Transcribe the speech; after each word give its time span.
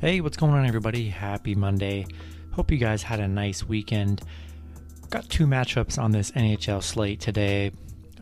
Hey, 0.00 0.22
what's 0.22 0.38
going 0.38 0.54
on, 0.54 0.64
everybody? 0.64 1.10
Happy 1.10 1.54
Monday. 1.54 2.06
Hope 2.52 2.70
you 2.70 2.78
guys 2.78 3.02
had 3.02 3.20
a 3.20 3.28
nice 3.28 3.62
weekend. 3.62 4.22
Got 5.10 5.28
two 5.28 5.46
matchups 5.46 6.02
on 6.02 6.10
this 6.10 6.30
NHL 6.30 6.82
slate 6.82 7.20
today. 7.20 7.72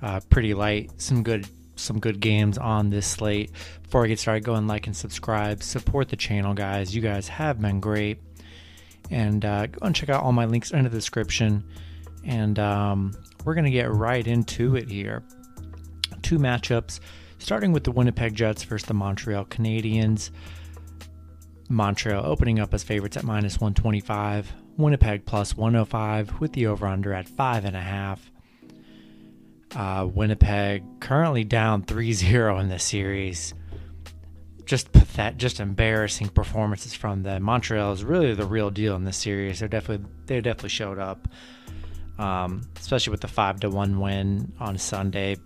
Uh, 0.03 0.19
pretty 0.29 0.55
light. 0.55 0.91
Some 1.01 1.23
good, 1.23 1.47
some 1.77 2.01
good 2.01 2.19
games 2.19 2.59
on 2.59 2.91
this 2.91 3.07
slate. 3.07 3.53
Before 3.85 4.05
I 4.05 4.09
get 4.09 4.19
started, 4.19 4.43
go 4.43 4.57
and 4.57 4.67
like 4.67 4.89
and 4.89 4.97
subscribe. 4.97 5.63
Support 5.63 6.09
the 6.09 6.17
channel, 6.17 6.53
guys. 6.53 6.97
You 6.97 7.01
guys 7.01 7.29
have 7.29 7.61
been 7.61 7.79
great. 7.79 8.19
And 9.09 9.45
uh, 9.45 9.69
go 9.69 9.87
and 9.87 9.95
check 9.95 10.09
out 10.09 10.25
all 10.25 10.33
my 10.33 10.47
links 10.47 10.73
in 10.73 10.83
the 10.83 10.91
description. 10.91 11.63
And 12.25 12.59
um, 12.59 13.17
we're 13.45 13.55
gonna 13.55 13.71
get 13.71 13.89
right 13.93 14.27
into 14.27 14.75
it 14.75 14.91
here. 14.91 15.23
Two 16.23 16.41
matchups, 16.41 16.99
starting 17.39 17.71
with 17.71 17.85
the 17.85 17.93
Winnipeg 17.93 18.35
Jets 18.35 18.65
versus 18.65 18.89
the 18.89 18.95
Montreal 18.95 19.45
Canadiens. 19.45 20.31
Montreal 21.69 22.25
opening 22.25 22.59
up 22.59 22.73
as 22.73 22.83
favorites 22.83 23.17
at 23.17 23.25
minus 23.25 23.61
125. 23.61 24.53
Winnipeg 24.77 25.27
plus 25.27 25.57
105 25.57 26.41
with 26.41 26.53
the 26.53 26.67
over 26.67 26.87
under 26.87 27.13
at 27.13 27.29
5.5. 27.29 28.19
Uh, 29.77 30.07
Winnipeg 30.07 30.83
currently 31.01 31.45
down 31.45 31.83
3 31.83 32.13
0 32.13 32.59
in 32.59 32.69
this 32.69 32.85
series. 32.85 33.55
Just 34.65 34.93
pathetic, 34.93 35.39
just 35.39 35.61
embarrassing 35.61 36.29
performances 36.29 36.95
from 36.95 37.23
them. 37.23 37.43
Montreal 37.43 37.93
is 37.93 38.05
really 38.05 38.35
the 38.35 38.47
real 38.47 38.71
deal 38.71 38.97
in 38.97 39.05
this 39.05 39.17
series. 39.17 39.61
They're 39.61 39.69
definitely 39.69 40.07
they 40.27 40.41
definitely 40.41 40.71
showed 40.71 40.99
up, 40.99 41.29
um, 42.19 42.63
especially 42.79 43.11
with 43.11 43.21
the 43.21 43.29
five 43.29 43.61
to 43.61 43.71
one 43.71 43.99
win 44.01 44.53
on 44.61 44.79
Sunday. 44.79 45.37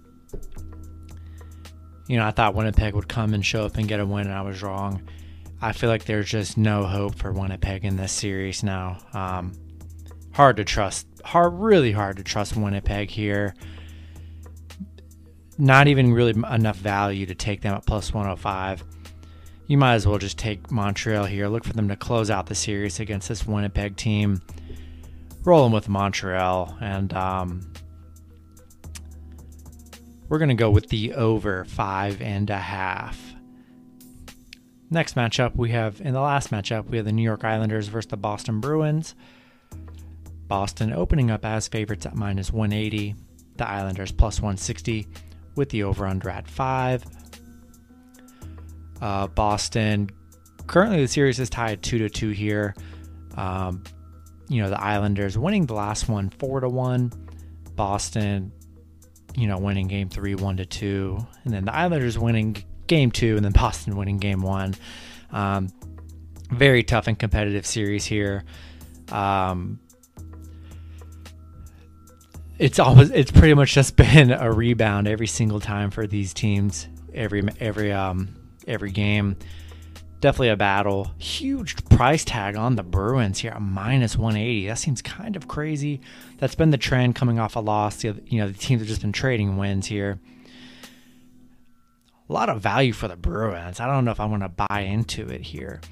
You 2.08 2.16
know, 2.18 2.26
I 2.26 2.32
thought 2.32 2.54
Winnipeg 2.54 2.94
would 2.94 3.08
come 3.08 3.32
and 3.32 3.44
show 3.44 3.64
up 3.64 3.76
and 3.76 3.86
get 3.88 4.00
a 4.00 4.06
win, 4.06 4.26
and 4.26 4.34
I 4.34 4.42
was 4.42 4.62
wrong. 4.62 5.02
I 5.62 5.70
feel 5.70 5.88
like 5.88 6.06
there's 6.06 6.28
just 6.28 6.58
no 6.58 6.82
hope 6.82 7.14
for 7.14 7.30
Winnipeg 7.30 7.84
in 7.84 7.96
this 7.96 8.10
series 8.10 8.64
now. 8.64 8.98
Um, 9.12 9.52
hard 10.32 10.56
to 10.56 10.64
trust, 10.64 11.06
hard, 11.24 11.52
really 11.54 11.92
hard 11.92 12.16
to 12.16 12.24
trust 12.24 12.56
Winnipeg 12.56 13.08
here. 13.08 13.54
Not 15.58 15.86
even 15.86 16.12
really 16.12 16.32
enough 16.50 16.76
value 16.76 17.26
to 17.26 17.36
take 17.36 17.60
them 17.60 17.74
at 17.74 17.86
plus 17.86 18.12
105. 18.12 18.82
You 19.68 19.78
might 19.78 19.94
as 19.94 20.04
well 20.04 20.18
just 20.18 20.36
take 20.36 20.72
Montreal 20.72 21.26
here. 21.26 21.46
Look 21.46 21.62
for 21.62 21.74
them 21.74 21.86
to 21.88 21.96
close 21.96 22.28
out 22.28 22.46
the 22.46 22.56
series 22.56 22.98
against 22.98 23.28
this 23.28 23.46
Winnipeg 23.46 23.96
team. 23.96 24.42
Rolling 25.44 25.72
with 25.72 25.88
Montreal, 25.88 26.76
and 26.80 27.12
um, 27.14 27.72
we're 30.28 30.38
going 30.38 30.48
to 30.48 30.54
go 30.54 30.70
with 30.70 30.88
the 30.88 31.14
over 31.14 31.64
five 31.66 32.20
and 32.20 32.50
a 32.50 32.58
half. 32.58 33.31
Next 34.92 35.16
matchup, 35.16 35.56
we 35.56 35.70
have 35.70 36.02
in 36.02 36.12
the 36.12 36.20
last 36.20 36.50
matchup, 36.50 36.84
we 36.84 36.98
have 36.98 37.06
the 37.06 37.12
New 37.12 37.22
York 37.22 37.44
Islanders 37.44 37.88
versus 37.88 38.10
the 38.10 38.18
Boston 38.18 38.60
Bruins. 38.60 39.14
Boston 40.48 40.92
opening 40.92 41.30
up 41.30 41.46
as 41.46 41.66
favorites 41.66 42.04
at 42.04 42.14
minus 42.14 42.52
180, 42.52 43.14
the 43.56 43.66
Islanders 43.66 44.12
plus 44.12 44.38
160 44.38 45.08
with 45.54 45.70
the 45.70 45.84
over 45.84 46.06
under 46.06 46.28
at 46.28 46.46
5. 46.46 47.06
Uh, 49.00 49.28
Boston, 49.28 50.10
currently 50.66 51.00
the 51.00 51.08
series 51.08 51.40
is 51.40 51.48
tied 51.48 51.82
2 51.82 51.96
to 51.96 52.10
2 52.10 52.28
here. 52.28 52.74
Um, 53.38 53.84
you 54.48 54.60
know, 54.60 54.68
the 54.68 54.78
Islanders 54.78 55.38
winning 55.38 55.64
the 55.64 55.72
last 55.72 56.06
one 56.06 56.28
4 56.28 56.60
to 56.60 56.68
1. 56.68 57.12
Boston, 57.74 58.52
you 59.34 59.46
know, 59.46 59.56
winning 59.56 59.88
game 59.88 60.10
3 60.10 60.34
1 60.34 60.58
to 60.58 60.66
2. 60.66 61.26
And 61.44 61.54
then 61.54 61.64
the 61.64 61.74
Islanders 61.74 62.18
winning 62.18 62.62
game 62.92 63.10
two, 63.10 63.36
and 63.36 63.44
then 63.44 63.52
Boston 63.52 63.96
winning 63.96 64.18
game 64.18 64.42
one. 64.42 64.74
Um, 65.30 65.68
very 66.50 66.82
tough 66.82 67.06
and 67.06 67.18
competitive 67.18 67.64
series 67.64 68.04
here. 68.04 68.44
Um, 69.10 69.80
it's 72.58 72.78
always 72.78 73.10
it's 73.10 73.30
pretty 73.30 73.54
much 73.54 73.72
just 73.72 73.96
been 74.04 74.30
a 74.30 74.52
rebound 74.52 75.08
every 75.08 75.26
single 75.26 75.58
time 75.58 75.90
for 75.90 76.06
these 76.06 76.34
teams 76.34 76.86
every 77.14 77.42
every 77.60 77.90
um 77.92 78.34
every 78.68 78.90
game. 78.90 79.36
Definitely 80.20 80.50
a 80.50 80.56
battle. 80.56 81.10
Huge 81.18 81.82
price 81.86 82.24
tag 82.26 82.56
on 82.56 82.76
the 82.76 82.82
bruins 82.82 83.38
here 83.38 83.56
minus 83.58 84.18
180 84.18 84.66
that 84.66 84.78
seems 84.78 85.00
kind 85.00 85.34
of 85.34 85.48
crazy. 85.48 86.02
That's 86.36 86.54
been 86.54 86.68
the 86.68 86.76
trend 86.76 87.14
coming 87.14 87.38
off 87.38 87.56
a 87.56 87.60
loss. 87.60 88.04
You 88.04 88.14
know 88.32 88.48
the 88.48 88.58
teams 88.58 88.82
have 88.82 88.88
just 88.88 89.00
been 89.00 89.12
trading 89.12 89.56
wins 89.56 89.86
here 89.86 90.20
a 92.32 92.34
lot 92.34 92.48
of 92.48 92.62
value 92.62 92.94
for 92.94 93.08
the 93.08 93.16
Bruins. 93.16 93.78
I 93.78 93.86
don't 93.86 94.06
know 94.06 94.10
if 94.10 94.18
I 94.18 94.24
want 94.24 94.42
to 94.42 94.48
buy 94.48 94.80
into 94.80 95.28
it 95.28 95.42
here. 95.42 95.82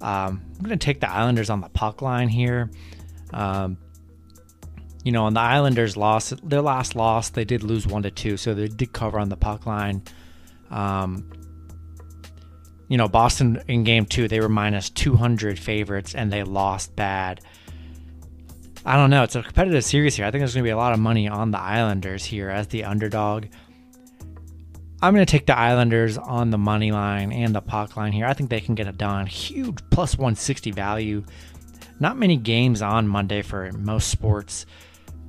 Um, 0.00 0.42
I'm 0.56 0.64
going 0.64 0.78
to 0.78 0.84
take 0.84 1.00
the 1.00 1.10
Islanders 1.10 1.50
on 1.50 1.60
the 1.60 1.68
puck 1.68 2.00
line 2.00 2.28
here. 2.28 2.70
Um, 3.34 3.76
you 5.04 5.12
know, 5.12 5.24
on 5.24 5.34
the 5.34 5.40
Islanders' 5.40 5.94
loss, 5.94 6.30
their 6.42 6.62
last 6.62 6.96
loss, 6.96 7.28
they 7.28 7.44
did 7.44 7.62
lose 7.62 7.86
one 7.86 8.02
to 8.04 8.10
two, 8.10 8.38
so 8.38 8.54
they 8.54 8.68
did 8.68 8.94
cover 8.94 9.18
on 9.18 9.28
the 9.28 9.36
puck 9.36 9.66
line. 9.66 10.02
Um, 10.70 11.30
you 12.88 12.96
know, 12.96 13.06
Boston 13.06 13.62
in 13.68 13.84
game 13.84 14.06
two, 14.06 14.26
they 14.26 14.40
were 14.40 14.48
minus 14.48 14.88
200 14.88 15.58
favorites 15.58 16.14
and 16.14 16.32
they 16.32 16.44
lost 16.44 16.96
bad. 16.96 17.42
I 18.86 18.96
don't 18.96 19.10
know. 19.10 19.22
It's 19.22 19.36
a 19.36 19.42
competitive 19.42 19.84
series 19.84 20.16
here. 20.16 20.24
I 20.24 20.30
think 20.30 20.40
there's 20.40 20.54
going 20.54 20.64
to 20.64 20.68
be 20.68 20.72
a 20.72 20.76
lot 20.78 20.94
of 20.94 20.98
money 20.98 21.28
on 21.28 21.50
the 21.50 21.60
Islanders 21.60 22.24
here 22.24 22.48
as 22.48 22.68
the 22.68 22.84
underdog. 22.84 23.46
I'm 25.00 25.14
going 25.14 25.24
to 25.24 25.30
take 25.30 25.46
the 25.46 25.56
Islanders 25.56 26.18
on 26.18 26.50
the 26.50 26.58
money 26.58 26.90
line 26.90 27.30
and 27.32 27.54
the 27.54 27.60
puck 27.60 27.96
line 27.96 28.12
here. 28.12 28.26
I 28.26 28.32
think 28.32 28.50
they 28.50 28.60
can 28.60 28.74
get 28.74 28.88
it 28.88 28.98
done. 28.98 29.26
Huge 29.26 29.78
plus 29.90 30.18
160 30.18 30.72
value. 30.72 31.24
Not 32.00 32.16
many 32.16 32.36
games 32.36 32.82
on 32.82 33.06
Monday 33.06 33.42
for 33.42 33.70
most 33.72 34.08
sports. 34.08 34.66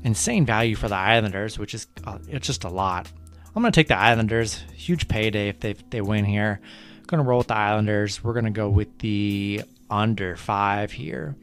Insane 0.03 0.43
value 0.45 0.75
for 0.75 0.87
the 0.87 0.95
Islanders, 0.95 1.59
which 1.59 1.75
is 1.75 1.85
uh, 2.03 2.17
it's 2.27 2.47
just 2.47 2.63
a 2.63 2.69
lot. 2.69 3.11
I'm 3.55 3.61
going 3.61 3.71
to 3.71 3.79
take 3.79 3.89
the 3.89 3.97
Islanders. 3.97 4.63
Huge 4.73 5.07
payday 5.07 5.49
if 5.49 5.59
they 5.59 5.73
they 5.89 6.01
win 6.01 6.25
here. 6.25 6.61
Going 7.05 7.21
to 7.23 7.27
roll 7.27 7.39
with 7.39 7.47
the 7.47 7.55
Islanders. 7.55 8.23
We're 8.23 8.33
going 8.33 8.45
to 8.45 8.51
go 8.51 8.69
with 8.69 8.97
the 8.99 9.61
under 9.89 10.35
five 10.35 10.91
here. 10.91 11.35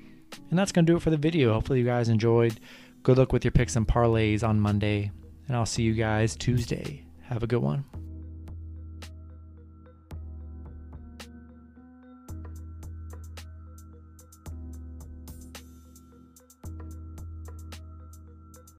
And 0.50 0.58
that's 0.58 0.72
going 0.72 0.84
to 0.86 0.92
do 0.92 0.96
it 0.96 1.02
for 1.02 1.10
the 1.10 1.16
video. 1.16 1.52
Hopefully, 1.52 1.78
you 1.80 1.84
guys 1.84 2.08
enjoyed. 2.08 2.58
Good 3.04 3.18
luck 3.18 3.32
with 3.32 3.44
your 3.44 3.52
picks 3.52 3.76
and 3.76 3.86
parlays 3.86 4.42
on 4.42 4.60
Monday. 4.60 5.12
And 5.46 5.56
I'll 5.56 5.66
see 5.66 5.82
you 5.82 5.94
guys 5.94 6.34
Tuesday. 6.34 7.04
Have 7.22 7.42
a 7.42 7.46
good 7.46 7.62
one. 7.62 7.84